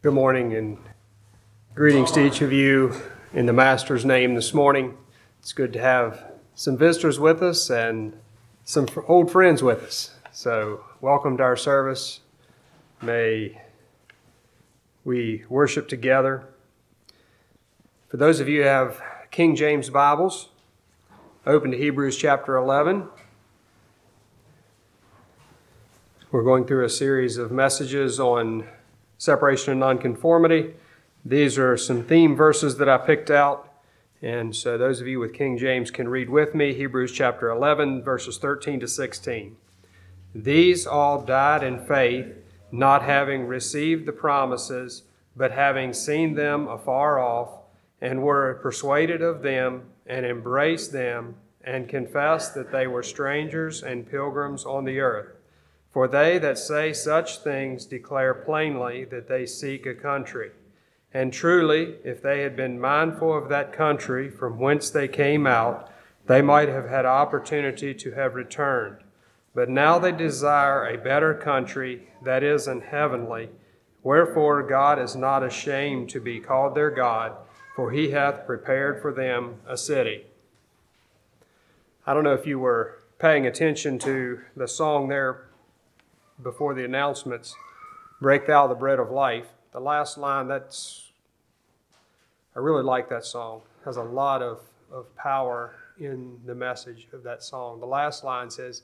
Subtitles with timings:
[0.00, 0.78] Good morning and
[1.74, 2.94] greetings to each of you
[3.34, 4.96] in the Master's name this morning.
[5.40, 6.24] It's good to have
[6.54, 8.12] some visitors with us and
[8.62, 10.14] some old friends with us.
[10.30, 12.20] So, welcome to our service.
[13.02, 13.60] May
[15.04, 16.46] we worship together.
[18.06, 19.02] For those of you who have
[19.32, 20.50] King James Bibles,
[21.44, 23.08] open to Hebrews chapter 11.
[26.30, 28.68] We're going through a series of messages on
[29.18, 30.74] separation and nonconformity.
[31.24, 33.70] These are some theme verses that I picked out.
[34.22, 38.02] And so those of you with King James can read with me Hebrews chapter 11,
[38.02, 39.56] verses 13 to 16.
[40.34, 42.34] These all died in faith,
[42.72, 45.02] not having received the promises,
[45.36, 47.50] but having seen them afar off,
[48.00, 54.10] and were persuaded of them, and embraced them, and confessed that they were strangers and
[54.10, 55.37] pilgrims on the earth.
[55.90, 60.50] For they that say such things declare plainly that they seek a country.
[61.12, 65.90] And truly, if they had been mindful of that country from whence they came out,
[66.26, 68.98] they might have had opportunity to have returned.
[69.54, 73.48] But now they desire a better country, that is, an heavenly.
[74.02, 77.32] Wherefore God is not ashamed to be called their God,
[77.74, 80.26] for he hath prepared for them a city.
[82.06, 85.47] I don't know if you were paying attention to the song there
[86.42, 87.54] before the announcements,
[88.20, 89.46] break thou the bread of life.
[89.72, 91.10] The last line, that's,
[92.54, 93.62] I really like that song.
[93.84, 94.60] Has a lot of,
[94.92, 97.80] of power in the message of that song.
[97.80, 98.82] The last line says,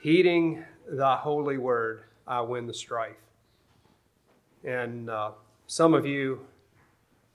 [0.00, 3.16] Heeding thy holy word, I win the strife.
[4.64, 5.32] And uh,
[5.66, 6.46] some of you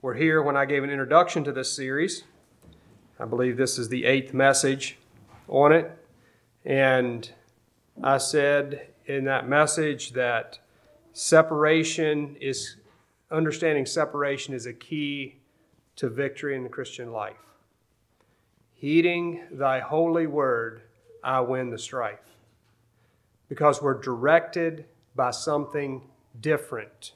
[0.00, 2.24] were here when I gave an introduction to this series.
[3.18, 4.98] I believe this is the eighth message
[5.48, 5.90] on it.
[6.64, 7.30] And
[8.02, 10.58] I said in that message that
[11.12, 12.76] separation is
[13.30, 15.36] understanding separation is a key
[15.96, 17.36] to victory in the Christian life.
[18.74, 20.82] Heeding thy holy word,
[21.22, 22.18] I win the strife.
[23.48, 26.02] Because we're directed by something
[26.40, 27.12] different.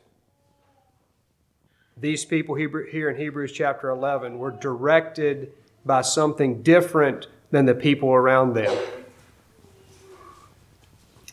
[1.97, 5.53] These people here in Hebrews chapter 11 were directed
[5.85, 8.77] by something different than the people around them.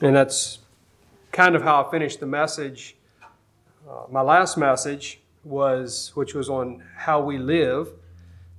[0.02, 0.60] And that's
[1.32, 2.96] kind of how I finished the message.
[3.88, 7.90] Uh, my last message was, which was on how we live.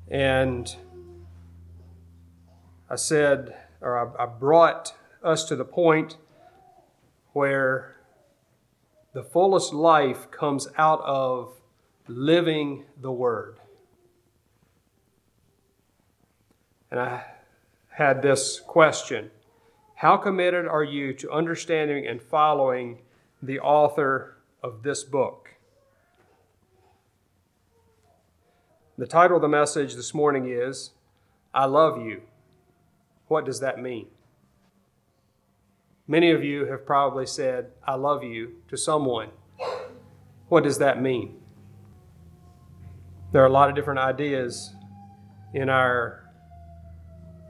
[0.08, 0.74] And
[2.88, 6.16] I said, or I, I brought us to the point
[7.32, 7.96] where
[9.12, 11.52] the fullest life comes out of
[12.06, 13.58] living the Word.
[16.90, 17.24] And I
[17.88, 19.30] had this question
[20.04, 22.98] how committed are you to understanding and following
[23.42, 25.54] the author of this book?
[28.98, 30.91] The title of the message this morning is
[31.54, 32.20] I Love You.
[33.28, 34.09] What does that mean?
[36.06, 39.31] Many of you have probably said, I love you to someone.
[40.50, 41.41] What does that mean?
[43.32, 44.75] There are a lot of different ideas
[45.54, 46.31] in our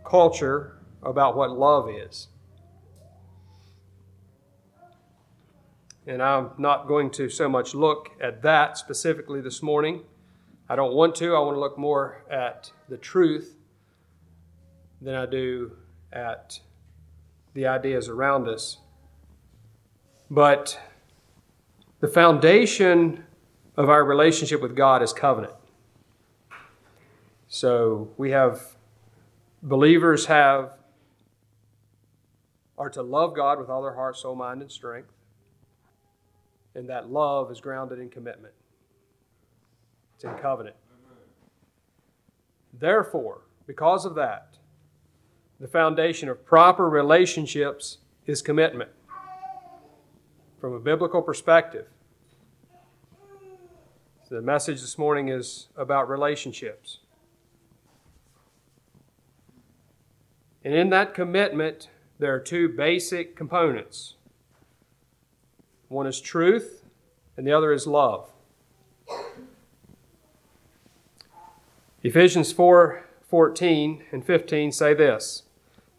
[0.05, 2.29] culture about what love is.
[6.07, 10.03] And I'm not going to so much look at that specifically this morning.
[10.69, 11.35] I don't want to.
[11.35, 13.57] I want to look more at the truth
[15.01, 15.73] than I do
[16.13, 16.61] at
[17.55, 18.79] the ideas around us.
[20.31, 20.79] But
[22.01, 23.25] the foundation
[23.77, 25.55] of our relationship with God is covenant.
[27.49, 28.77] So we have,
[29.63, 30.73] believers have,
[32.77, 35.14] are to love God with all their heart, soul, mind, and strength
[36.75, 38.55] and that love is grounded in commitment.
[40.15, 40.77] It's in covenant.
[42.73, 44.57] Therefore, because of that,
[45.61, 48.91] the foundation of proper relationships is commitment
[50.61, 51.87] from a biblical perspective.
[54.31, 56.99] The message this morning is about relationships.
[60.65, 64.15] And in that commitment, there are two basic components
[65.95, 66.83] one is truth,
[67.37, 68.29] and the other is love.
[72.03, 75.45] Ephesians 4 14 and 15 say this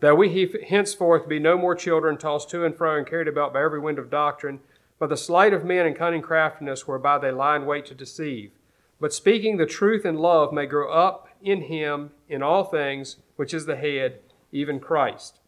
[0.01, 3.63] That we henceforth be no more children tossed to and fro and carried about by
[3.63, 4.59] every wind of doctrine,
[5.00, 8.51] by the sleight of men and cunning craftiness whereby they lie in wait to deceive.
[9.00, 13.53] But speaking the truth in love may grow up in him in all things, which
[13.53, 14.19] is the head,
[14.51, 15.39] even Christ.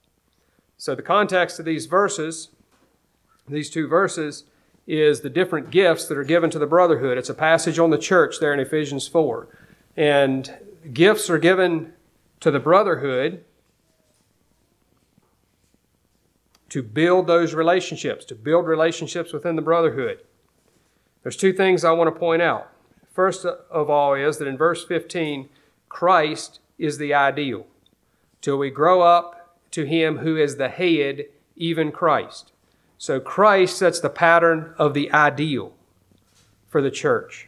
[0.78, 2.50] So, the context of these verses
[3.48, 4.44] these two verses
[4.86, 7.18] is the different gifts that are given to the brotherhood.
[7.18, 9.48] It's a passage on the church there in Ephesians 4.
[9.98, 10.56] And
[10.94, 11.94] gifts are given
[12.40, 13.44] to the brotherhood
[16.70, 20.20] to build those relationships, to build relationships within the brotherhood.
[21.24, 22.70] There's two things I want to point out.
[23.14, 25.50] First of all, is that in verse 15,
[25.90, 27.66] Christ is the ideal.
[28.42, 32.52] Till we grow up to Him who is the head, even Christ.
[32.98, 35.74] So Christ sets the pattern of the ideal
[36.68, 37.48] for the church.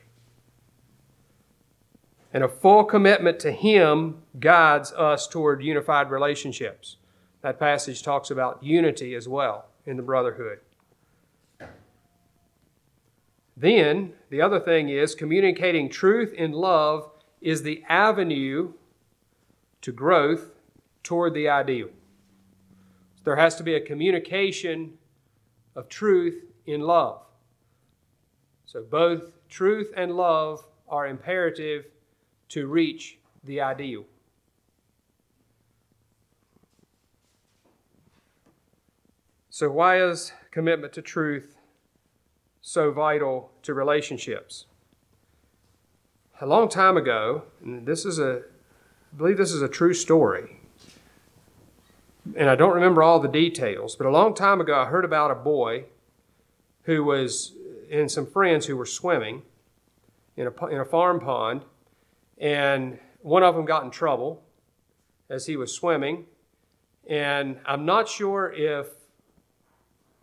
[2.31, 6.98] And a full commitment to Him guides us toward unified relationships.
[7.42, 10.60] That passage talks about unity as well in the brotherhood.
[13.57, 17.10] Then, the other thing is communicating truth in love
[17.42, 18.74] is the avenue
[19.81, 20.52] to growth
[21.04, 21.90] toward the ideal.
[23.24, 24.99] There has to be a communication
[25.80, 27.22] of truth in love.
[28.66, 31.86] So, both truth and love are imperative
[32.50, 34.04] to reach the ideal.
[39.50, 41.56] So, why is commitment to truth
[42.62, 44.66] so vital to relationships?
[46.42, 48.44] A long time ago, and this is a,
[49.14, 50.58] I believe this is a true story,
[52.36, 55.31] and I don't remember all the details, but a long time ago I heard about
[55.31, 55.86] a boy
[56.84, 59.42] who was uh, and some friends who were swimming
[60.38, 61.64] in a, in a farm pond,
[62.38, 64.44] and one of them got in trouble
[65.30, 66.26] as he was swimming,
[67.08, 68.88] and I'm not sure if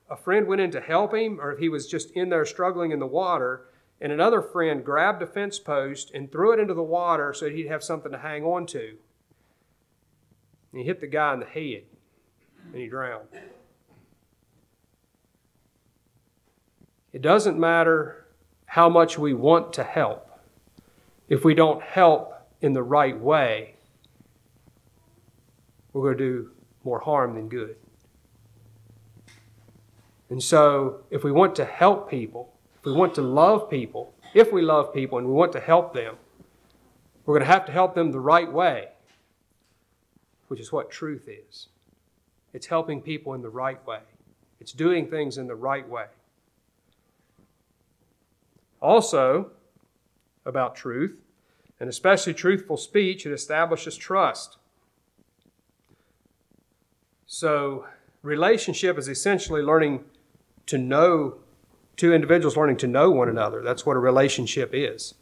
[0.08, 2.93] a friend went in to help him or if he was just in there struggling
[2.93, 3.67] in the water
[4.00, 7.67] and another friend grabbed a fence post and threw it into the water so he'd
[7.67, 8.97] have something to hang on to.
[10.70, 11.85] And he hit the guy in the head
[12.72, 13.28] and he drowned.
[17.12, 18.26] It doesn't matter
[18.66, 20.28] how much we want to help.
[21.28, 23.74] If we don't help in the right way,
[25.92, 26.50] we're going to do
[26.84, 27.76] more harm than good.
[30.28, 34.52] And so, if we want to help people, if we want to love people, if
[34.52, 36.16] we love people and we want to help them,
[37.24, 38.88] we're going to have to help them the right way,
[40.48, 41.69] which is what truth is.
[42.56, 44.00] It's helping people in the right way,
[44.61, 46.06] it's doing things in the right way.
[48.81, 49.50] Also,
[50.47, 51.20] about truth,
[51.79, 54.56] and especially truthful speech, it establishes trust.
[57.26, 57.85] So,
[58.23, 60.05] relationship is essentially learning
[60.64, 61.35] to know
[61.99, 63.61] two individuals learning to know one another.
[63.61, 65.12] That's what a relationship is.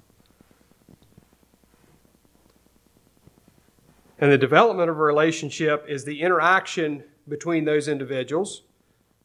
[4.20, 8.62] And the development of a relationship is the interaction between those individuals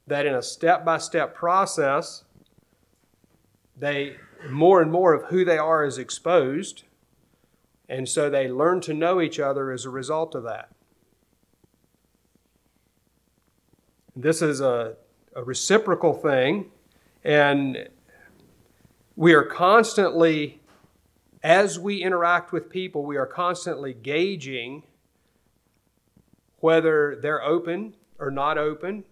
[0.07, 2.24] that in a step by step process,
[3.78, 4.16] they
[4.50, 6.84] more and more of who they are is exposed.
[7.88, 10.69] And so they learn to know each other as a result of that.
[14.16, 14.96] This is a
[15.36, 16.72] a reciprocal thing,
[17.24, 17.88] and
[19.16, 20.60] we are constantly,
[21.44, 24.84] as we interact with people, we are constantly gauging
[26.62, 29.04] whether they're open or not open,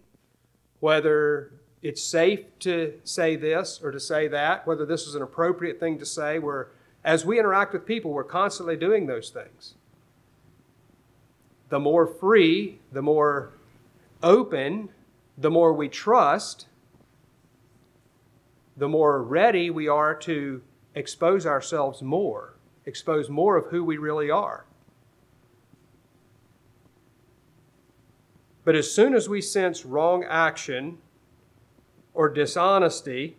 [0.80, 1.52] whether
[1.82, 5.98] it's safe to say this or to say that, whether this is an appropriate thing
[5.98, 6.38] to say.
[6.38, 6.68] Where,
[7.04, 9.74] as we interact with people, we're constantly doing those things.
[11.68, 13.52] The more free, the more
[14.22, 14.88] open
[15.38, 16.66] the more we trust,
[18.76, 20.60] the more ready we are to
[20.96, 24.64] expose ourselves more, expose more of who we really are.
[28.68, 30.98] But as soon as we sense wrong action
[32.12, 33.38] or dishonesty,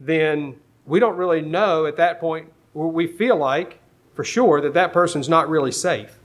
[0.00, 3.80] then we don't really know at that point, we feel like
[4.14, 6.18] for sure that that person's not really safe.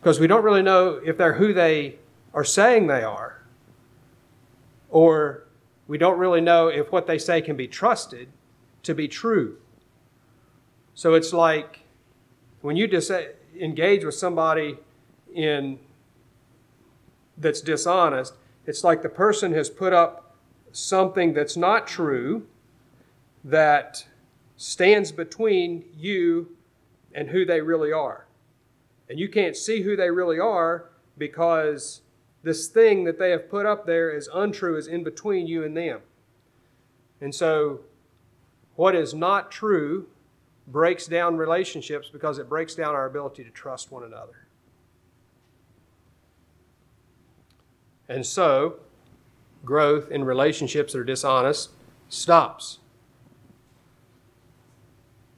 [0.00, 1.96] Because we don't really know if they're who they
[2.32, 3.42] are saying they are
[4.88, 5.48] or
[5.88, 8.28] we don't really know if what they say can be trusted
[8.84, 9.56] to be true.
[10.94, 11.80] So it's like
[12.60, 13.10] when you dis-
[13.58, 14.78] engage with somebody
[15.34, 15.80] in
[17.40, 18.34] that's dishonest,
[18.66, 20.36] it's like the person has put up
[20.72, 22.46] something that's not true
[23.42, 24.06] that
[24.56, 26.54] stands between you
[27.12, 28.26] and who they really are.
[29.08, 32.02] And you can't see who they really are because
[32.42, 35.76] this thing that they have put up there is untrue, is in between you and
[35.76, 36.00] them.
[37.20, 37.80] And so,
[38.76, 40.06] what is not true
[40.66, 44.46] breaks down relationships because it breaks down our ability to trust one another.
[48.10, 48.80] And so,
[49.64, 51.70] growth in relationships that are dishonest
[52.08, 52.80] stops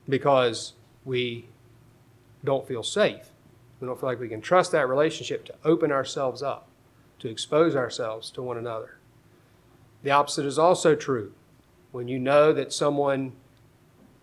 [0.09, 0.73] because
[1.05, 1.49] we
[2.43, 3.29] don't feel safe.
[3.79, 6.67] We don't feel like we can trust that relationship to open ourselves up,
[7.19, 8.97] to expose ourselves to one another.
[10.03, 11.35] The opposite is also true.
[11.91, 13.33] When you know that someone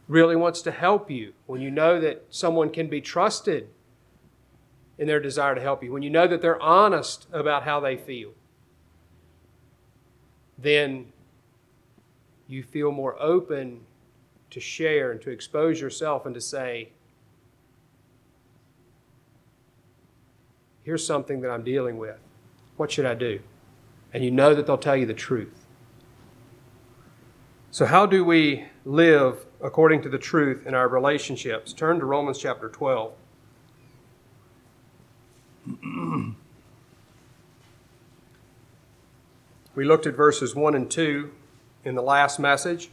[0.08, 3.70] really wants to help you, when you know that someone can be trusted
[4.98, 7.96] in their desire to help you, when you know that they're honest about how they
[7.96, 8.32] feel,
[10.62, 11.08] then
[12.48, 13.82] you feel more open
[14.50, 16.90] to share and to expose yourself and to say,
[20.84, 22.18] here's something that I'm dealing with.
[22.78, 23.40] What should I do?
[24.14, 25.54] And you know that they'll tell you the truth.
[27.72, 31.72] So, how do we live according to the truth in our relationships?
[31.72, 33.14] Turn to Romans chapter 12.
[39.80, 41.32] we looked at verses 1 and 2
[41.86, 42.90] in the last message.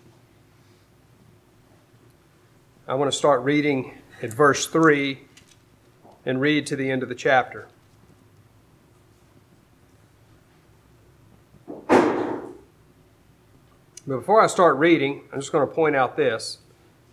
[2.87, 5.19] I want to start reading at verse 3
[6.25, 7.67] and read to the end of the chapter.
[11.67, 11.89] But
[14.07, 16.59] before I start reading, I'm just going to point out this.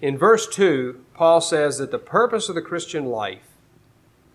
[0.04, 3.48] In verse 2, Paul says that the purpose of the Christian life,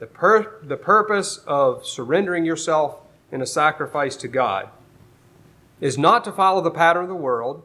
[0.01, 4.71] the, pur- the purpose of surrendering yourself in a sacrifice to God,
[5.81, 7.63] is not to follow the pattern of the world,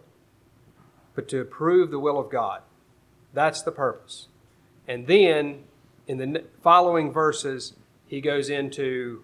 [1.16, 2.62] but to approve the will of God.
[3.34, 4.28] That's the purpose.
[4.88, 5.64] And then
[6.08, 7.74] in the following verses,
[8.08, 9.24] he goes into,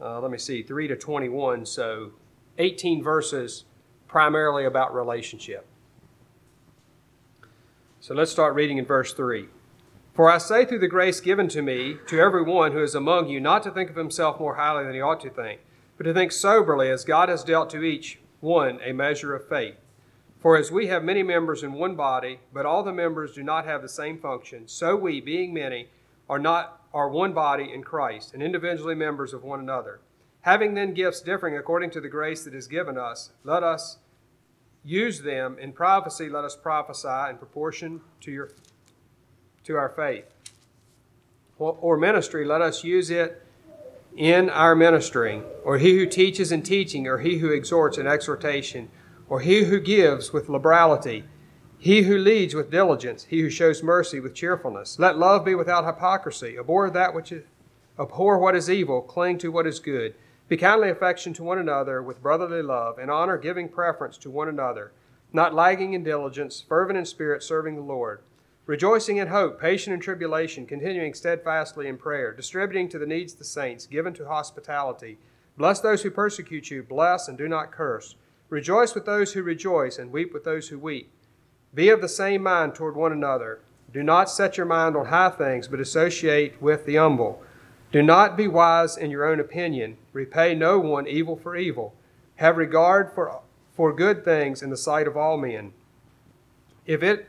[0.00, 2.12] uh, let me see, 3 to 21, so
[2.58, 3.64] 18 verses
[4.06, 5.66] primarily about relationship.
[8.00, 9.48] So let's start reading in verse 3.
[10.14, 13.28] For I say through the grace given to me, to every one who is among
[13.28, 15.60] you, not to think of himself more highly than he ought to think,
[15.96, 19.76] but to think soberly, as God has dealt to each one a measure of faith.
[20.38, 23.64] For as we have many members in one body, but all the members do not
[23.64, 25.88] have the same function, so we, being many,
[26.28, 30.00] are not are one body in Christ, and individually members of one another.
[30.42, 33.98] Having then gifts differing according to the grace that is given us, let us
[34.84, 35.58] use them.
[35.58, 38.50] In prophecy, let us prophesy in proportion to, your,
[39.64, 40.26] to our faith.
[41.58, 43.44] Or, or ministry, let us use it
[44.16, 45.42] in our ministering.
[45.64, 48.90] Or he who teaches in teaching, or he who exhorts in exhortation,
[49.28, 51.24] or he who gives with liberality,
[51.78, 54.98] he who leads with diligence, he who shows mercy with cheerfulness.
[54.98, 56.56] Let love be without hypocrisy.
[56.58, 57.44] Abhor that which is,
[57.98, 60.14] abhor what is evil, cling to what is good.
[60.48, 64.48] Be kindly affectioned to one another with brotherly love, and honor giving preference to one
[64.48, 64.92] another,
[65.32, 68.20] not lagging in diligence, fervent in spirit, serving the Lord,
[68.66, 73.38] rejoicing in hope, patient in tribulation, continuing steadfastly in prayer, distributing to the needs of
[73.38, 75.18] the saints, given to hospitality.
[75.56, 78.16] Bless those who persecute you, bless and do not curse.
[78.48, 81.10] Rejoice with those who rejoice, and weep with those who weep.
[81.74, 83.60] Be of the same mind toward one another.
[83.92, 87.42] Do not set your mind on high things, but associate with the humble.
[87.92, 89.96] Do not be wise in your own opinion.
[90.12, 91.94] Repay no one evil for evil.
[92.36, 93.40] Have regard for,
[93.72, 95.72] for good things in the sight of all men.
[96.86, 97.28] If it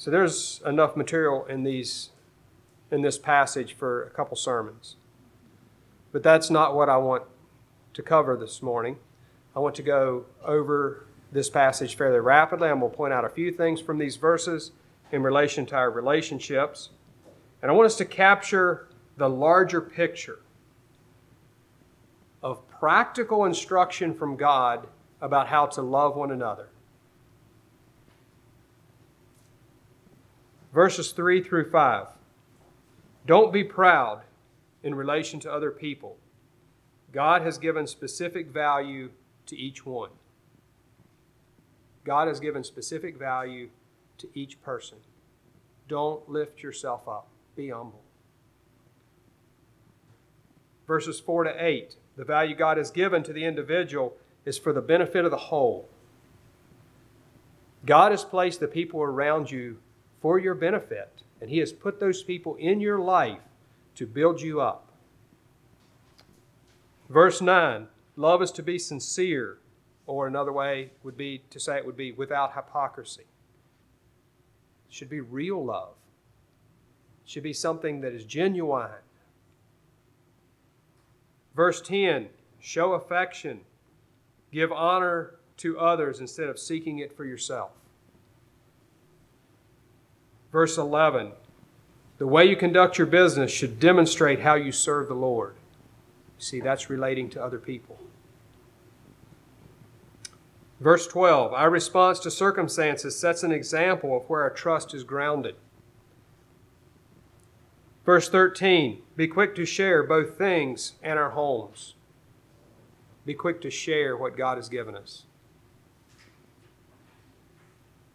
[0.00, 2.08] So there's enough material in these
[2.90, 4.96] in this passage for a couple sermons.
[6.10, 7.24] But that's not what I want
[7.92, 8.96] to cover this morning.
[9.54, 12.70] I want to go over this passage fairly rapidly.
[12.70, 14.72] I'm going to point out a few things from these verses
[15.12, 16.88] in relation to our relationships.
[17.60, 18.88] And I want us to capture
[19.18, 20.38] the larger picture
[22.42, 24.86] of practical instruction from God
[25.20, 26.70] about how to love one another.
[30.72, 32.06] Verses 3 through 5.
[33.26, 34.22] Don't be proud
[34.82, 36.16] in relation to other people.
[37.12, 39.10] God has given specific value
[39.46, 40.10] to each one.
[42.04, 43.68] God has given specific value
[44.18, 44.98] to each person.
[45.88, 47.28] Don't lift yourself up.
[47.56, 48.02] Be humble.
[50.86, 54.82] Verses 4 to 8 the value God has given to the individual is for the
[54.82, 55.88] benefit of the whole.
[57.86, 59.78] God has placed the people around you
[60.20, 63.40] for your benefit, and He has put those people in your life
[63.96, 64.92] to build you up.
[67.08, 69.58] Verse 9 love is to be sincere,
[70.06, 73.22] or another way would be to say it would be without hypocrisy.
[73.22, 75.94] It should be real love.
[77.24, 78.90] It should be something that is genuine.
[81.54, 82.28] Verse 10
[82.60, 83.60] show affection,
[84.52, 87.70] give honor to others instead of seeking it for yourself.
[90.52, 91.32] Verse 11
[92.20, 95.54] the way you conduct your business should demonstrate how you serve the Lord.
[96.38, 97.98] See, that's relating to other people.
[100.80, 105.54] Verse 12 Our response to circumstances sets an example of where our trust is grounded.
[108.04, 111.94] Verse 13 Be quick to share both things and our homes.
[113.24, 115.24] Be quick to share what God has given us.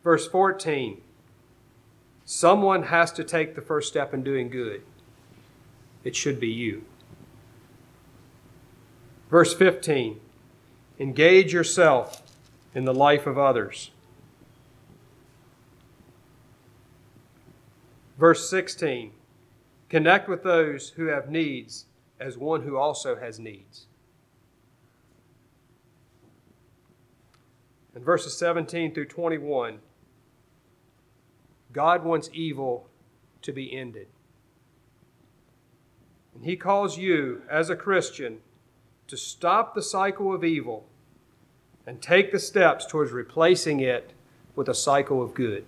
[0.04, 1.02] Verse 14
[2.26, 4.82] Someone has to take the first step in doing good.
[6.04, 6.84] It should be you.
[9.30, 10.20] Verse 15
[10.98, 12.24] Engage yourself
[12.74, 13.92] in the life of others.
[18.18, 19.12] Verse 16
[19.90, 21.86] Connect with those who have needs
[22.20, 23.88] as one who also has needs.
[27.96, 29.80] In verses 17 through 21,
[31.76, 32.88] God wants evil
[33.42, 34.08] to be ended.
[36.34, 38.38] And He calls you, as a Christian,
[39.08, 40.88] to stop the cycle of evil
[41.86, 44.14] and take the steps towards replacing it
[44.56, 45.66] with a cycle of good.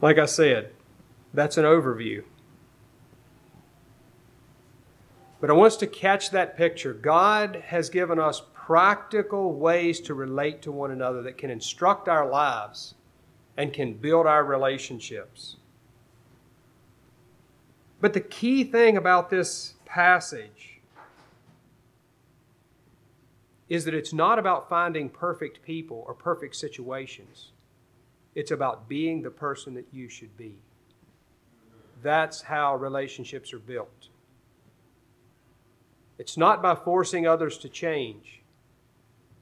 [0.00, 0.70] Like I said,
[1.34, 2.22] that's an overview.
[5.40, 6.94] But I want us to catch that picture.
[6.94, 12.28] God has given us practical ways to relate to one another that can instruct our
[12.28, 12.94] lives
[13.56, 15.56] and can build our relationships.
[17.98, 20.80] But the key thing about this passage
[23.70, 27.52] is that it's not about finding perfect people or perfect situations.
[28.34, 30.56] It's about being the person that you should be.
[32.02, 34.08] That's how relationships are built.
[36.18, 38.42] It's not by forcing others to change.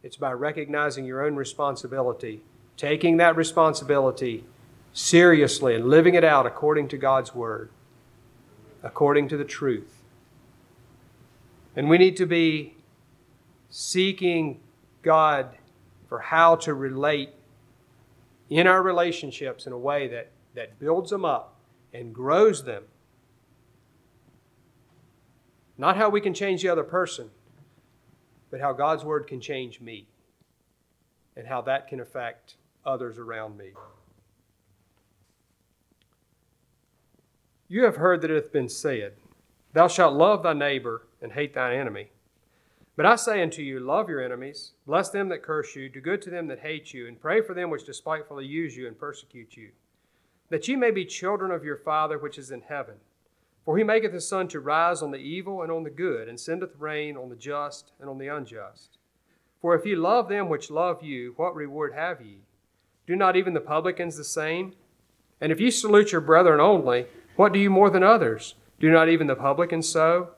[0.02, 2.42] It's by recognizing your own responsibility,
[2.76, 4.44] taking that responsibility
[4.92, 7.70] seriously, and living it out according to God's Word,
[8.82, 10.02] according to the truth.
[11.74, 12.74] And we need to be
[13.68, 14.60] seeking
[15.02, 15.50] God
[16.08, 17.30] for how to relate
[18.48, 21.56] in our relationships in a way that, that builds them up
[21.92, 22.84] and grows them.
[25.76, 27.30] Not how we can change the other person,
[28.56, 30.06] but how God's Word can change me
[31.36, 33.72] and how that can affect others around me.
[37.68, 39.12] You have heard that it hath been said,
[39.74, 42.12] Thou shalt love thy neighbor and hate thine enemy.
[42.96, 46.22] But I say unto you, Love your enemies, bless them that curse you, do good
[46.22, 49.54] to them that hate you, and pray for them which despitefully use you and persecute
[49.54, 49.68] you,
[50.48, 52.94] that ye may be children of your Father which is in heaven.
[53.66, 56.38] For he maketh his sun to rise on the evil and on the good, and
[56.38, 58.96] sendeth rain on the just and on the unjust.
[59.60, 62.38] For if ye love them which love you, what reward have ye?
[63.08, 64.74] Do not even the publicans the same?
[65.40, 68.54] And if ye salute your brethren only, what do you more than others?
[68.78, 70.30] Do not even the publicans so?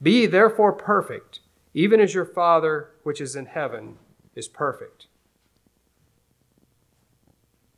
[0.00, 1.40] Be ye therefore perfect,
[1.74, 3.98] even as your Father which is in heaven
[4.36, 5.08] is perfect.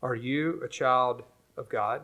[0.03, 1.23] Are you a child
[1.57, 2.03] of God?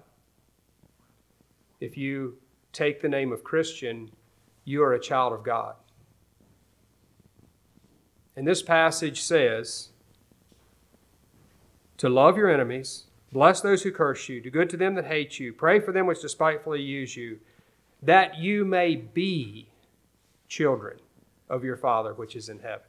[1.80, 2.38] If you
[2.74, 4.10] take the name of Christian,
[4.64, 5.76] you are a child of God.
[8.36, 9.90] And this passage says
[11.98, 15.38] to love your enemies, bless those who curse you, do good to them that hate
[15.38, 17.38] you, pray for them which despitefully use you,
[18.02, 19.68] that you may be
[20.48, 20.98] children
[21.48, 22.86] of your Father which is in heaven.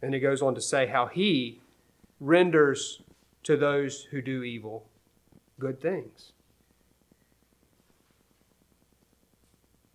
[0.00, 1.60] And he goes on to say how he
[2.20, 3.02] renders
[3.42, 4.86] to those who do evil
[5.58, 6.33] good things.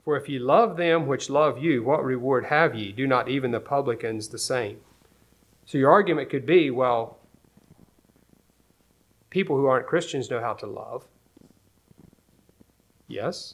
[0.09, 2.91] For if ye love them which love you, what reward have ye?
[2.91, 4.79] Do not even the publicans the same?
[5.67, 7.19] So your argument could be well,
[9.29, 11.05] people who aren't Christians know how to love.
[13.07, 13.53] Yes.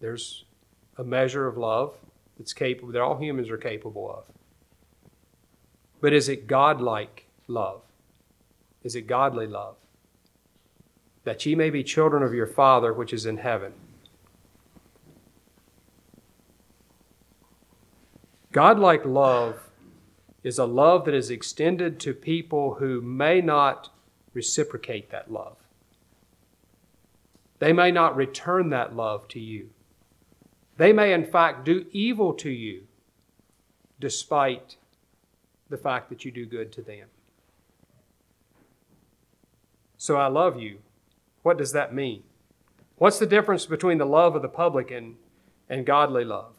[0.00, 0.46] There's
[0.96, 1.98] a measure of love
[2.38, 4.24] that's capable that all humans are capable of.
[6.00, 7.82] But is it godlike love?
[8.82, 9.76] Is it godly love?
[11.24, 13.74] That ye may be children of your Father which is in heaven.
[18.54, 19.68] Godlike love
[20.44, 23.90] is a love that is extended to people who may not
[24.32, 25.56] reciprocate that love.
[27.58, 29.70] They may not return that love to you.
[30.76, 32.84] They may, in fact, do evil to you
[33.98, 34.76] despite
[35.68, 37.08] the fact that you do good to them.
[39.96, 40.78] So I love you.
[41.42, 42.22] What does that mean?
[42.98, 45.16] What's the difference between the love of the publican
[45.68, 46.54] and godly love?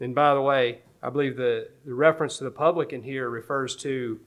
[0.00, 4.20] And by the way, I believe the, the reference to the publican here refers to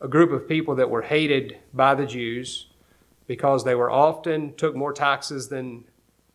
[0.00, 2.66] a group of people that were hated by the Jews
[3.26, 5.84] because they were often took more taxes than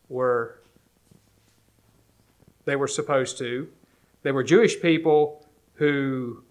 [0.10, 0.62] were
[2.65, 3.69] they were supposed to.
[4.23, 6.43] They were Jewish people who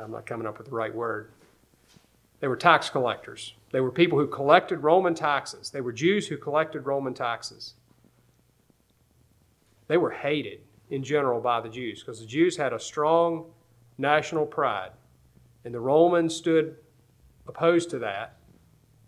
[0.00, 1.30] I'm not coming up with the right word.
[2.40, 3.54] They were tax collectors.
[3.70, 5.70] They were people who collected Roman taxes.
[5.70, 7.74] They were Jews who collected Roman taxes.
[9.88, 13.46] They were hated in general by the Jews because the Jews had a strong
[13.98, 14.92] national pride.
[15.64, 16.76] And the Romans stood
[17.46, 18.36] opposed to that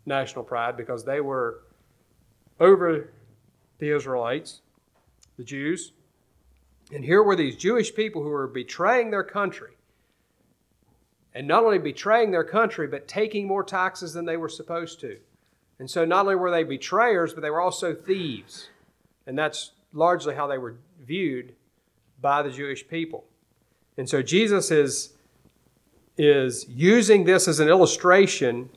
[0.06, 1.62] national pride because they were
[2.58, 3.12] over
[3.78, 4.60] the Israelites,
[5.36, 5.92] the Jews.
[6.92, 9.72] And here were these Jewish people who were betraying their country.
[11.34, 15.18] And not only betraying their country, but taking more taxes than they were supposed to.
[15.78, 18.68] And so not only were they betrayers, but they were also thieves.
[19.26, 21.54] And that's largely how they were viewed
[22.20, 23.24] by the Jewish people.
[23.96, 25.14] And so Jesus is,
[26.18, 28.68] is using this as an illustration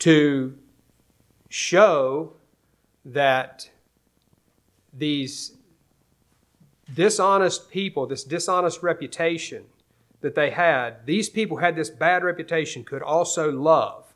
[0.00, 0.56] to
[1.48, 2.32] show
[3.04, 3.68] that
[4.92, 5.52] these
[6.94, 9.64] dishonest people, this dishonest reputation
[10.22, 14.14] that they had, these people had this bad reputation, could also love.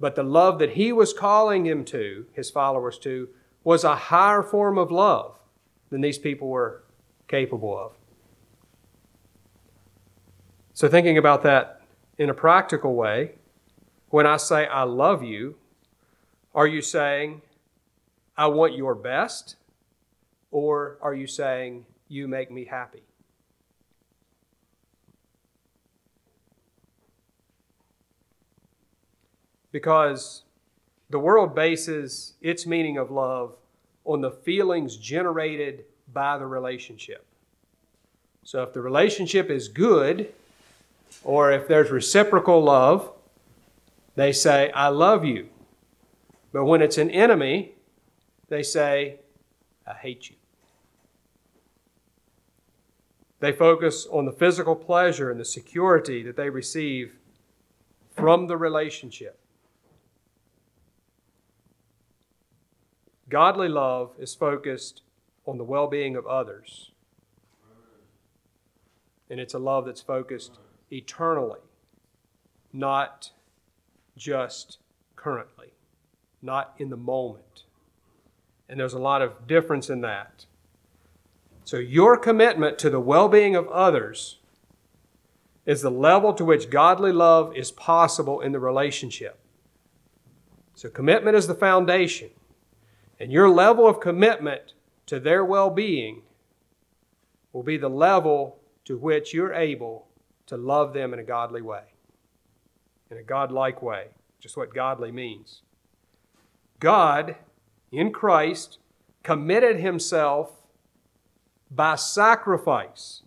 [0.00, 3.28] But the love that he was calling him to, his followers to,
[3.62, 5.38] was a higher form of love
[5.90, 6.82] than these people were
[7.28, 7.92] capable of.
[10.72, 11.82] So, thinking about that
[12.16, 13.32] in a practical way,
[14.08, 15.56] when I say I love you,
[16.54, 17.42] are you saying
[18.36, 19.56] I want your best?
[20.50, 23.02] Or are you saying you make me happy?
[29.72, 30.42] Because
[31.10, 33.56] the world bases its meaning of love
[34.04, 37.24] on the feelings generated by the relationship.
[38.42, 40.32] So if the relationship is good,
[41.22, 43.12] or if there's reciprocal love,
[44.16, 45.48] they say, I love you.
[46.52, 47.72] But when it's an enemy,
[48.48, 49.20] they say,
[49.86, 50.36] I hate you.
[53.40, 57.16] They focus on the physical pleasure and the security that they receive
[58.14, 59.38] from the relationship.
[63.30, 65.02] Godly love is focused
[65.46, 66.90] on the well being of others.
[69.30, 70.58] And it's a love that's focused
[70.90, 71.60] eternally,
[72.72, 73.30] not
[74.16, 74.78] just
[75.14, 75.68] currently,
[76.42, 77.62] not in the moment.
[78.68, 80.46] And there's a lot of difference in that.
[81.64, 84.38] So, your commitment to the well being of others
[85.64, 89.38] is the level to which godly love is possible in the relationship.
[90.74, 92.30] So, commitment is the foundation.
[93.20, 94.72] And your level of commitment
[95.06, 96.22] to their well being
[97.52, 100.06] will be the level to which you're able
[100.46, 101.82] to love them in a godly way,
[103.10, 104.06] in a godlike way,
[104.40, 105.60] just what godly means.
[106.80, 107.36] God,
[107.92, 108.78] in Christ,
[109.22, 110.52] committed himself
[111.70, 113.22] by sacrifice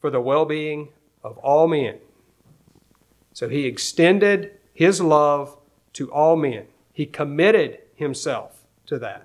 [0.00, 0.90] for the well being
[1.24, 1.98] of all men.
[3.32, 5.56] So he extended his love
[5.94, 6.66] to all men.
[6.98, 9.24] He committed himself to that.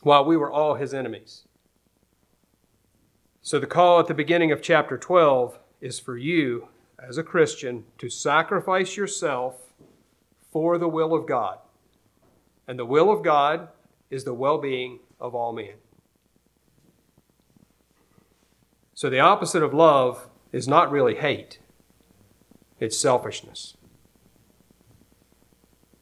[0.00, 1.44] While we were all his enemies.
[3.42, 7.84] So, the call at the beginning of chapter 12 is for you, as a Christian,
[7.98, 9.56] to sacrifice yourself
[10.50, 11.58] for the will of God.
[12.66, 13.68] And the will of God
[14.08, 15.74] is the well being of all men.
[18.94, 21.58] So, the opposite of love is not really hate.
[22.84, 23.78] It's selfishness.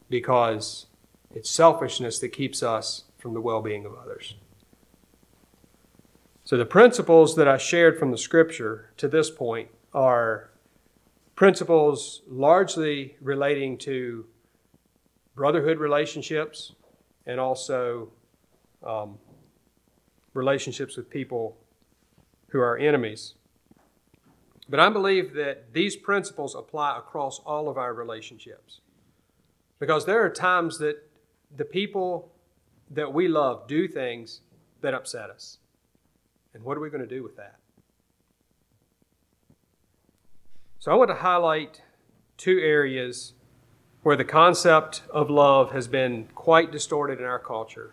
[0.09, 0.87] Because
[1.33, 4.35] it's selfishness that keeps us from the well being of others.
[6.43, 10.51] So, the principles that I shared from the scripture to this point are
[11.37, 14.27] principles largely relating to
[15.37, 16.73] brotherhood relationships
[17.27, 18.11] and also
[18.85, 19.19] um,
[20.35, 21.57] relationships with people
[22.49, 23.35] who are enemies.
[24.73, 28.81] But I believe that these principles apply across all of our relationships.
[29.79, 31.11] Because there are times that
[31.55, 32.33] the people
[32.91, 34.41] that we love do things
[34.81, 35.59] that upset us.
[36.55, 37.57] And what are we going to do with that?
[40.79, 41.83] So I want to highlight
[42.39, 43.35] two areas
[44.03, 47.93] where the concept of love has been quite distorted in our culture.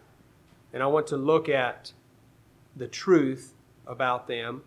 [0.72, 1.92] And I want to look at
[2.74, 3.54] the truth
[3.86, 4.62] about them,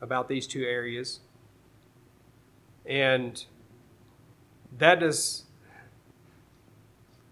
[0.00, 1.20] about these two areas.
[2.86, 3.44] And
[4.78, 5.44] that is,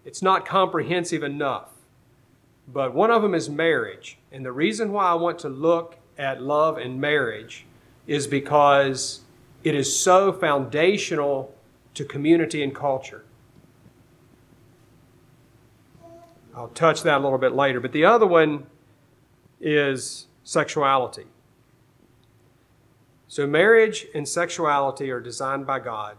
[0.05, 1.69] it's not comprehensive enough.
[2.67, 4.17] But one of them is marriage.
[4.31, 7.65] And the reason why I want to look at love and marriage
[8.05, 9.21] is because
[9.63, 11.53] it is so foundational
[11.93, 13.23] to community and culture.
[16.55, 17.79] I'll touch that a little bit later.
[17.79, 18.65] But the other one
[19.61, 21.25] is sexuality.
[23.29, 26.17] So, marriage and sexuality are designed by God.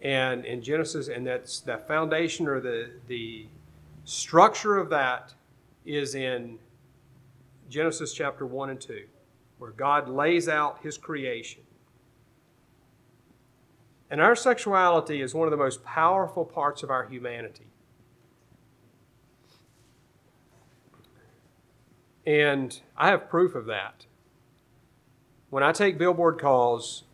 [0.00, 3.46] And in Genesis, and that's that foundation or the, the
[4.04, 5.34] structure of that
[5.84, 6.58] is in
[7.68, 9.04] Genesis chapter 1 and 2,
[9.58, 11.62] where God lays out his creation.
[14.10, 17.66] And our sexuality is one of the most powerful parts of our humanity.
[22.26, 24.06] And I have proof of that.
[25.54, 27.04] When I take billboard calls,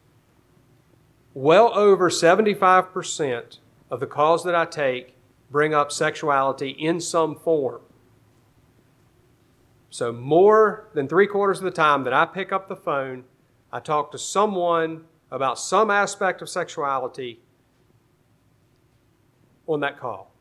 [1.35, 3.59] well over 75%
[3.91, 5.15] of the calls that I take
[5.51, 7.83] bring up sexuality in some form.
[9.91, 13.25] So, more than three quarters of the time that I pick up the phone,
[13.71, 17.41] I talk to someone about some aspect of sexuality
[19.67, 20.33] on that call.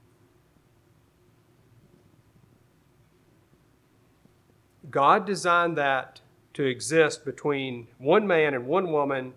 [4.90, 6.22] God designed that
[6.54, 9.34] to exist between one man and one woman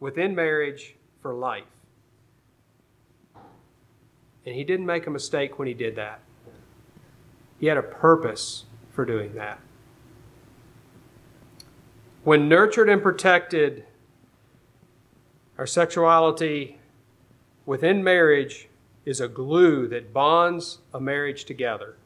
[0.00, 1.64] within marriage for life.
[4.46, 6.20] And He didn't make a mistake when He did that.
[7.58, 9.58] He had a purpose for doing that.
[12.24, 13.84] When nurtured and protected,
[15.58, 16.78] our sexuality
[17.66, 18.68] within marriage
[19.04, 21.96] is a glue that bonds a marriage together.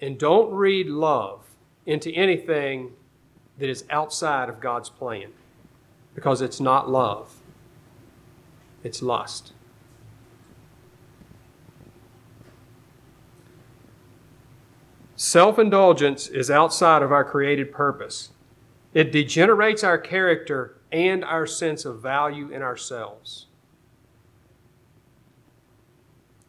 [0.00, 1.44] And don't read love
[1.86, 2.92] into anything
[3.58, 5.32] that is outside of God's plan
[6.14, 7.34] because it's not love,
[8.82, 9.52] it's lust.
[15.16, 18.30] Self indulgence is outside of our created purpose.
[18.94, 23.46] It degenerates our character and our sense of value in ourselves.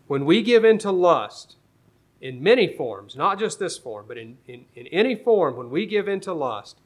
[0.08, 1.58] When we give in to lust,
[2.22, 5.88] in many forms, not just this form, but in, in, in any form, when we
[5.88, 6.78] give in to lust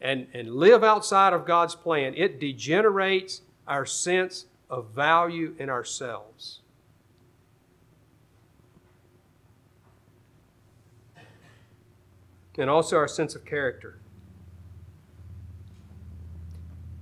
[0.00, 6.60] and, and live outside of God's plan, it degenerates our sense of value in ourselves.
[12.58, 13.98] And also our sense of character.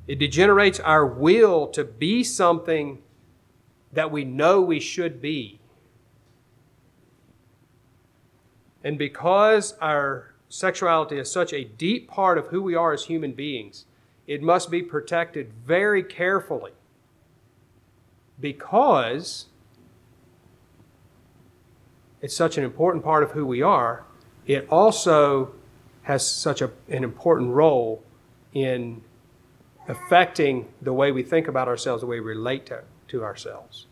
[0.07, 2.99] It degenerates our will to be something
[3.93, 5.61] that we know we should be.
[8.85, 13.33] And because our sexuality is such a deep part of who we are as human
[13.33, 13.87] beings,
[14.27, 16.73] it must be protected very carefully.
[18.39, 19.47] Because
[22.21, 24.05] it's such an important part of who we are,
[24.47, 25.55] it also
[26.03, 28.03] has such a, an important role
[28.53, 29.03] in
[29.89, 33.87] affecting the way we think about ourselves, the way we relate to, to ourselves.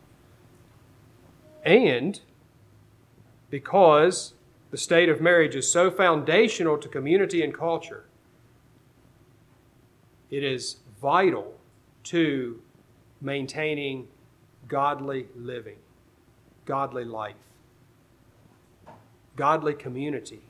[1.65, 2.21] And
[3.51, 4.35] because
[4.73, 8.07] the state of marriage is so foundational to community and culture,
[10.31, 11.53] it is vital
[12.05, 12.61] to
[13.21, 14.09] maintaining
[14.67, 15.77] godly living,
[16.65, 17.37] godly life,
[19.37, 20.41] godly community.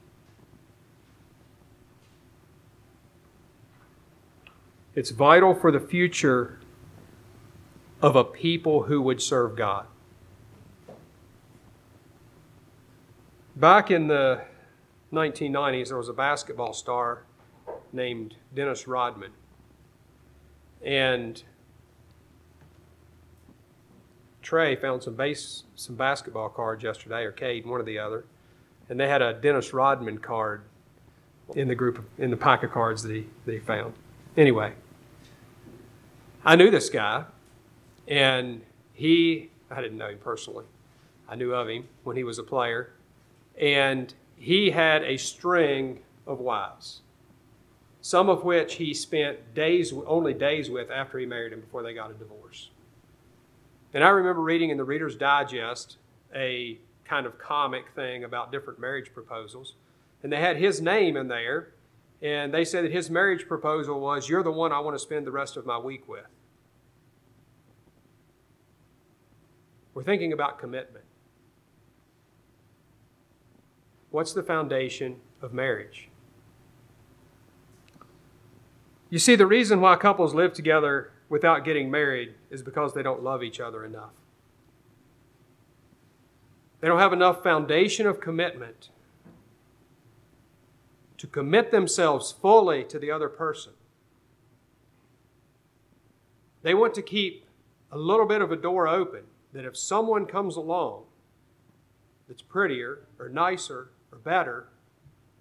[4.95, 6.61] It's vital for the future
[8.01, 9.87] of a people who would serve God.
[13.63, 14.41] Back in the
[15.13, 17.23] 1990s, there was a basketball star
[17.93, 19.31] named Dennis Rodman.
[20.85, 21.41] And
[24.43, 28.25] Trey found some base, some basketball cards yesterday, or Cade, one or the other,
[28.89, 30.63] and they had a Dennis Rodman card
[31.55, 33.95] in the group of, in the pack of cards that he, that he found.
[34.37, 34.73] Anyway,
[36.45, 37.27] I knew this guy,
[38.09, 40.65] and he, I didn't know him personally.
[41.29, 42.95] I knew of him when he was a player,
[43.59, 47.03] and he had a string of wives,
[48.01, 51.95] some of which he spent days, only days with after he married him before they
[51.95, 52.71] got a divorce.
[53.95, 55.99] And I remember reading in the Reader's Digest
[56.35, 59.75] a kind of comic thing about different marriage proposals,
[60.23, 61.69] and they had his name in there,
[62.23, 65.27] and they said that his marriage proposal was, You're the one I want to spend
[65.27, 66.27] the rest of my week with.
[69.95, 71.05] we're thinking about commitment.
[74.13, 76.09] What's the foundation of marriage?
[79.09, 83.23] You see, the reason why couples live together without getting married is because they don't
[83.23, 84.13] love each other enough.
[86.81, 88.91] They don't have enough foundation of commitment
[91.17, 93.73] to commit themselves fully to the other person.
[96.63, 97.47] They want to keep
[97.91, 99.23] a little bit of a door open
[99.55, 101.05] that if someone comes along
[102.29, 104.69] that's prettier or nicer or better,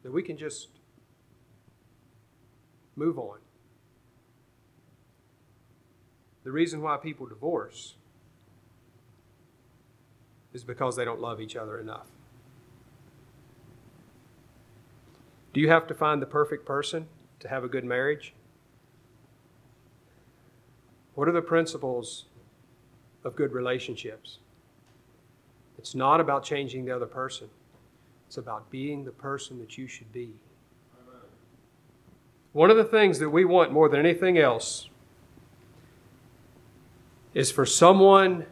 [0.03, 0.69] that we can just
[2.95, 3.37] move on.
[6.43, 7.95] The reason why people divorce
[10.53, 12.07] is because they don't love each other enough.
[15.53, 17.07] Do you have to find the perfect person
[17.41, 18.33] to have a good marriage?
[21.13, 22.25] What are the principles
[23.23, 24.39] of good relationships?
[25.77, 27.49] It's not about changing the other person,
[28.31, 30.31] it's about being the person that you should be.
[32.53, 34.87] One of the things that we want more than anything else
[37.33, 38.45] is for someone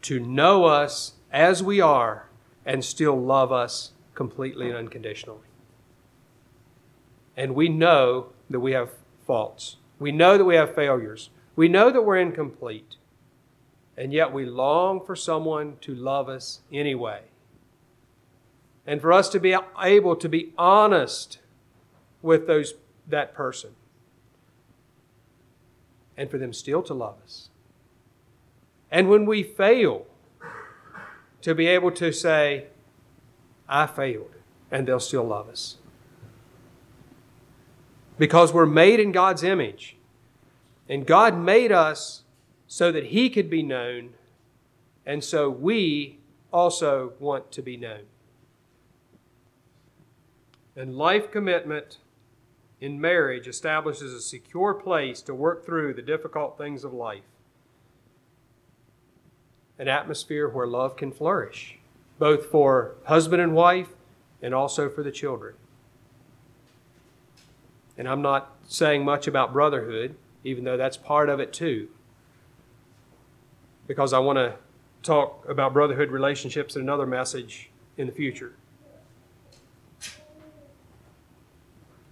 [0.00, 2.30] to know us as we are
[2.64, 5.50] and still love us completely and unconditionally.
[7.36, 8.88] And we know that we have
[9.26, 9.76] faults.
[9.98, 11.28] We know that we have failures.
[11.56, 12.96] We know that we're incomplete.
[13.98, 17.20] And yet we long for someone to love us anyway.
[18.86, 21.38] And for us to be able to be honest
[22.22, 22.74] with those,
[23.08, 23.70] that person.
[26.16, 27.50] And for them still to love us.
[28.90, 30.06] And when we fail,
[31.42, 32.66] to be able to say,
[33.68, 34.34] I failed,
[34.70, 35.76] and they'll still love us.
[38.18, 39.96] Because we're made in God's image.
[40.88, 42.22] And God made us
[42.66, 44.10] so that He could be known,
[45.04, 46.18] and so we
[46.52, 48.02] also want to be known.
[50.76, 51.98] And life commitment
[52.80, 57.24] in marriage establishes a secure place to work through the difficult things of life
[59.78, 61.78] an atmosphere where love can flourish,
[62.18, 63.88] both for husband and wife
[64.40, 65.54] and also for the children.
[67.98, 71.88] And I'm not saying much about brotherhood, even though that's part of it too,
[73.86, 74.54] because I want to
[75.02, 78.54] talk about brotherhood relationships in another message in the future.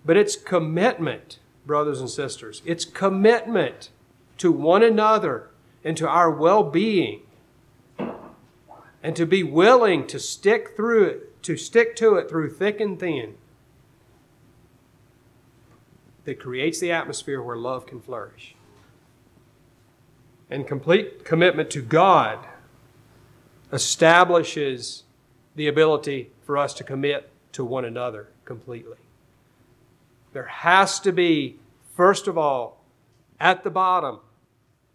[0.04, 2.62] But it's commitment, brothers and sisters.
[2.64, 3.90] It's commitment
[4.38, 5.50] to one another
[5.82, 7.22] and to our well being
[9.04, 12.98] and to be willing to stick through it, to stick to it through thick and
[12.98, 13.34] thin,
[16.24, 18.54] that creates the atmosphere where love can flourish.
[20.48, 22.46] And complete commitment to God
[23.70, 25.02] establishes
[25.54, 28.96] the ability for us to commit to one another completely.
[30.34, 31.60] There has to be,
[31.96, 32.84] first of all,
[33.38, 34.18] at the bottom,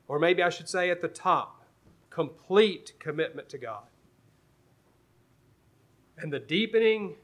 [0.09, 1.63] or maybe I should say at the top,
[2.09, 3.83] complete commitment to God.
[6.17, 7.15] And the deepening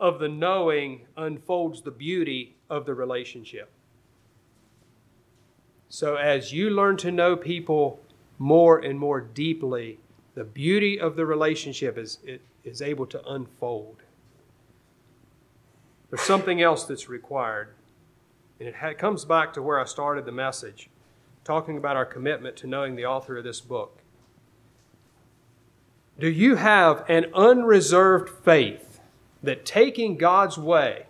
[0.00, 3.70] of the knowing unfolds the beauty of the relationship.
[5.88, 8.00] So, as you learn to know people
[8.38, 10.00] more and more deeply,
[10.34, 12.18] the beauty of the relationship is,
[12.64, 14.02] is able to unfold.
[16.16, 17.74] There's something else that's required,
[18.58, 20.88] and it ha- comes back to where I started the message,
[21.44, 23.98] talking about our commitment to knowing the author of this book.
[26.18, 28.98] Do you have an unreserved faith
[29.42, 31.04] that taking God's way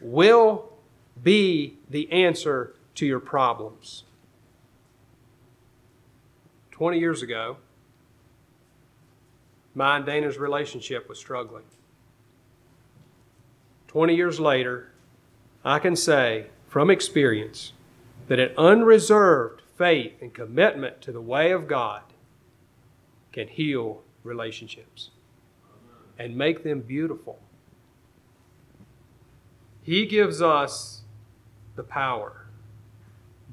[0.00, 0.72] will
[1.20, 4.04] be the answer to your problems?
[6.70, 7.56] 20 years ago,
[9.74, 11.64] my and Dana's relationship was struggling.
[13.88, 14.92] 20 years later,
[15.64, 17.72] I can say from experience
[18.28, 22.02] that an unreserved faith and commitment to the way of God
[23.32, 25.10] can heal relationships
[26.18, 27.38] and make them beautiful.
[29.82, 31.02] He gives us
[31.74, 32.46] the power.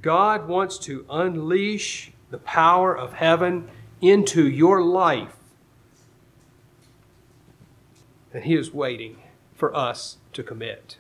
[0.02, 3.70] God wants to unleash the power of heaven
[4.02, 5.38] into your life.
[8.34, 9.18] And He is waiting
[9.56, 10.98] for us to commit.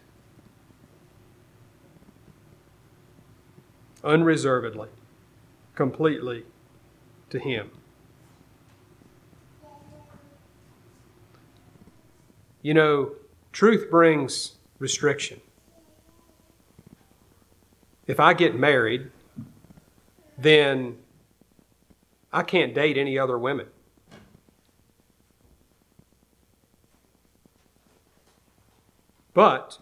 [4.03, 4.89] Unreservedly,
[5.75, 6.45] completely
[7.29, 7.71] to Him.
[12.61, 13.11] You know,
[13.51, 15.41] truth brings restriction.
[18.07, 19.11] If I get married,
[20.37, 20.97] then
[22.31, 23.67] I can't date any other women.
[29.35, 29.77] But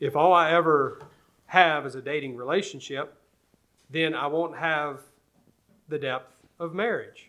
[0.00, 1.02] if all I ever
[1.46, 3.14] have is a dating relationship,
[3.90, 5.00] then I won't have
[5.88, 7.28] the depth of marriage.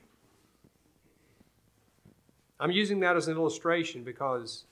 [2.61, 4.63] I'm using that as an illustration because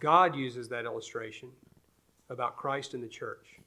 [0.00, 1.50] God uses that illustration
[2.30, 3.60] about Christ and the church.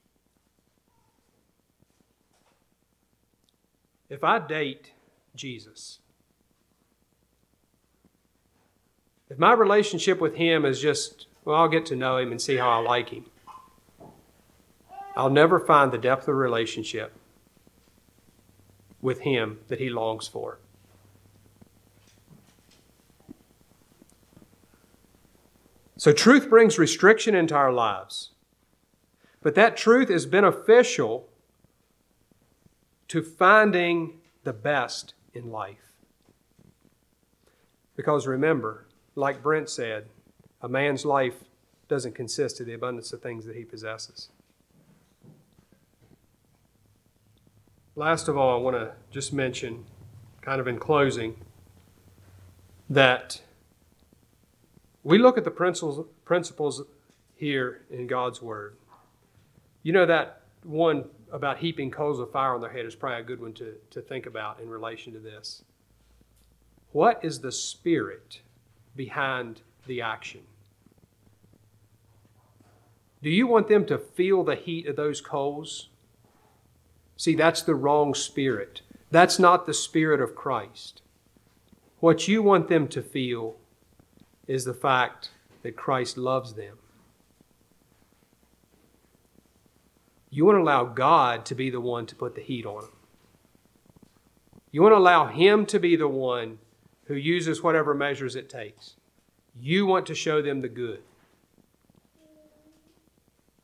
[4.10, 4.92] If I date
[5.36, 6.00] Jesus,
[9.34, 12.58] if my relationship with Him is just, well, I'll get to know Him and see
[12.58, 13.26] how I like Him,
[15.16, 17.14] I'll never find the depth of relationship
[19.02, 20.60] with Him that He longs for.
[25.98, 28.30] So, truth brings restriction into our lives.
[29.42, 31.28] But that truth is beneficial
[33.08, 35.94] to finding the best in life.
[37.96, 40.06] Because remember, like Brent said,
[40.62, 41.36] a man's life
[41.88, 44.30] doesn't consist of the abundance of things that he possesses.
[47.96, 49.86] Last of all, I want to just mention,
[50.42, 51.36] kind of in closing,
[52.90, 53.42] that
[55.04, 56.82] we look at the principles, principles
[57.36, 58.76] here in God's Word.
[59.84, 63.24] You know that one about heaping coals of fire on their head is probably a
[63.24, 65.64] good one to, to think about in relation to this.
[66.92, 68.42] What is the spirit
[68.96, 70.42] behind the action?
[73.22, 75.90] Do you want them to feel the heat of those coals?
[77.16, 78.82] See, that's the wrong spirit.
[79.12, 81.02] That's not the spirit of Christ.
[82.00, 83.56] What you want them to feel
[84.48, 85.32] is the fact
[85.62, 86.80] that Christ loves them
[90.34, 92.92] You want to allow God to be the one to put the heat on them.
[94.72, 96.58] You want to allow Him to be the one
[97.06, 98.96] who uses whatever measures it takes.
[99.60, 101.02] You want to show them the good.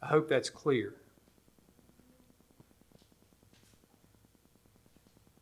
[0.02, 0.94] I hope that's clear.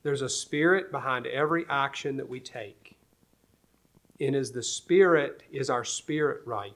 [0.04, 2.96] There's a spirit behind every action that we take.
[4.20, 6.74] And as the spirit is our spirit right.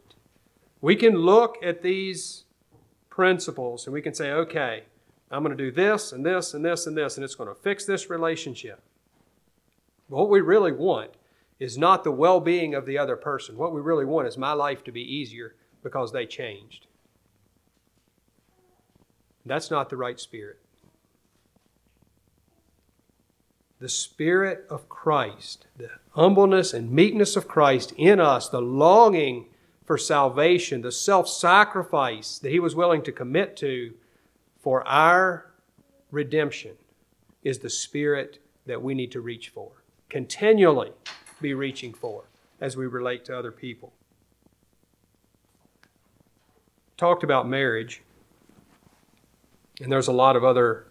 [0.82, 2.44] We can look at these
[3.10, 4.84] principles and we can say, okay,
[5.32, 7.56] I'm going to do this and this and this and this, and it's going to
[7.56, 8.82] fix this relationship.
[10.12, 11.12] What we really want
[11.58, 13.56] is not the well being of the other person.
[13.56, 16.88] What we really want is my life to be easier because they changed.
[19.46, 20.60] That's not the right spirit.
[23.80, 29.46] The Spirit of Christ, the humbleness and meekness of Christ in us, the longing
[29.86, 33.94] for salvation, the self sacrifice that he was willing to commit to
[34.60, 35.54] for our
[36.12, 36.74] redemption,
[37.44, 39.81] is the spirit that we need to reach for.
[40.12, 40.92] Continually
[41.42, 42.26] be reaching for
[42.60, 43.94] as we relate to other people.
[46.98, 48.02] Talked about marriage,
[49.80, 50.88] and there's a lot of other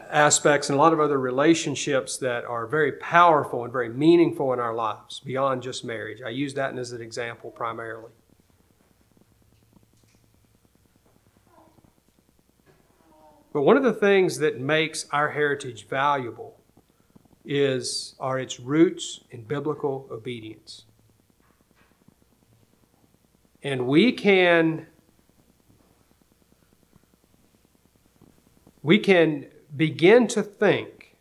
[0.00, 4.58] aspects and a lot of other relationships that are very powerful and very meaningful in
[4.58, 6.20] our lives beyond just marriage.
[6.26, 8.10] I use that as an example primarily.
[13.52, 16.59] But one of the things that makes our heritage valuable
[17.44, 20.84] is are its roots in biblical obedience.
[23.62, 24.86] And we can
[28.82, 31.16] we can begin to think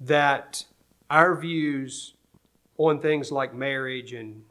[0.00, 0.64] that
[1.08, 2.14] our views
[2.76, 4.42] on things like marriage and,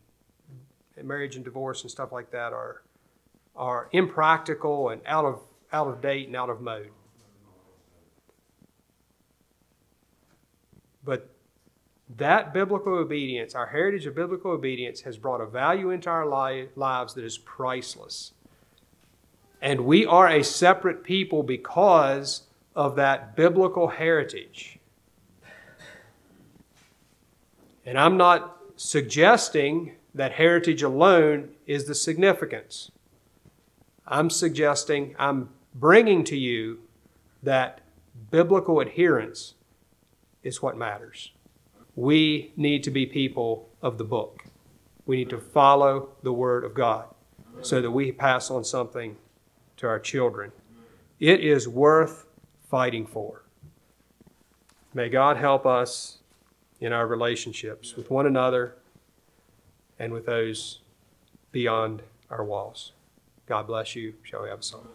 [0.95, 2.84] and marriage and divorce and stuff like that are
[3.55, 6.91] are impractical and out of out of date and out of mode.
[11.04, 11.30] But
[12.18, 16.70] that biblical obedience, our heritage of biblical obedience, has brought a value into our li-
[16.76, 18.34] lives that is priceless.
[19.62, 22.43] And we are a separate people because
[22.76, 24.80] of that biblical heritage.
[27.86, 32.91] And I'm not suggesting that heritage alone is the significance.
[34.06, 36.80] I'm suggesting, I'm bringing to you
[37.41, 37.82] that
[38.32, 39.56] biblical adherence
[40.43, 41.31] is what matters.
[41.95, 44.45] We need to be people of the book.
[45.05, 47.05] We need to follow the Word of God
[47.61, 49.17] so that we pass on something
[49.77, 50.51] to our children.
[51.19, 52.25] It is worth
[52.69, 53.43] fighting for.
[54.93, 56.19] May God help us
[56.79, 58.75] in our relationships with one another
[59.99, 60.81] and with those
[61.51, 62.91] beyond our walls.
[63.45, 64.15] God bless you.
[64.23, 64.87] Shall we have a song?